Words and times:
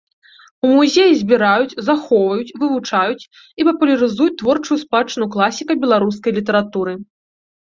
У 0.67 0.69
музеі 0.77 1.13
збіраюць, 1.17 1.77
захоўваюць, 1.89 2.53
вывучаюць 2.63 3.27
і 3.27 3.61
папулярызуюць 3.67 4.35
творчую 4.43 4.77
спадчыну 4.85 5.25
класіка 5.37 5.71
беларускай 5.85 6.31
літаратуры. 6.41 6.93